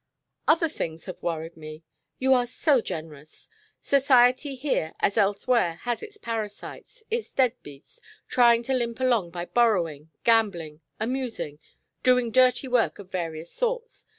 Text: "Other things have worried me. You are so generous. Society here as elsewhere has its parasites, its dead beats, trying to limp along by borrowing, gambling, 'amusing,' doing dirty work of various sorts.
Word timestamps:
"Other 0.47 0.67
things 0.67 1.05
have 1.05 1.21
worried 1.21 1.55
me. 1.55 1.83
You 2.17 2.33
are 2.33 2.47
so 2.47 2.81
generous. 2.81 3.51
Society 3.83 4.55
here 4.55 4.95
as 4.99 5.15
elsewhere 5.15 5.75
has 5.83 6.01
its 6.01 6.17
parasites, 6.17 7.03
its 7.11 7.29
dead 7.29 7.53
beats, 7.61 8.01
trying 8.27 8.63
to 8.63 8.73
limp 8.73 8.99
along 8.99 9.29
by 9.29 9.45
borrowing, 9.45 10.09
gambling, 10.23 10.81
'amusing,' 10.99 11.59
doing 12.01 12.31
dirty 12.31 12.67
work 12.67 12.97
of 12.97 13.11
various 13.11 13.53
sorts. 13.53 14.07